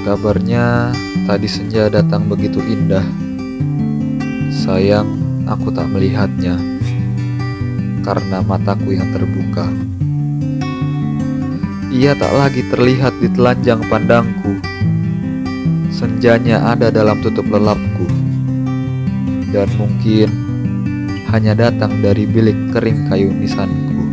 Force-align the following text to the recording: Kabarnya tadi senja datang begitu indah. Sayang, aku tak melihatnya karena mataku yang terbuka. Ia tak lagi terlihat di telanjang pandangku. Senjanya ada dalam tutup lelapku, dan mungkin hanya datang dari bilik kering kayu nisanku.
Kabarnya 0.00 0.96
tadi 1.28 1.44
senja 1.44 1.92
datang 1.92 2.24
begitu 2.24 2.58
indah. 2.64 3.04
Sayang, 4.50 5.06
aku 5.44 5.68
tak 5.70 5.92
melihatnya 5.92 6.56
karena 8.00 8.40
mataku 8.40 8.96
yang 8.96 9.12
terbuka. 9.12 9.68
Ia 11.92 12.16
tak 12.16 12.32
lagi 12.32 12.64
terlihat 12.72 13.12
di 13.20 13.28
telanjang 13.28 13.84
pandangku. 13.92 14.56
Senjanya 15.92 16.72
ada 16.72 16.88
dalam 16.88 17.20
tutup 17.20 17.44
lelapku, 17.52 18.08
dan 19.52 19.68
mungkin 19.76 20.30
hanya 21.28 21.52
datang 21.52 22.00
dari 22.00 22.24
bilik 22.24 22.72
kering 22.72 23.10
kayu 23.10 23.28
nisanku. 23.30 24.09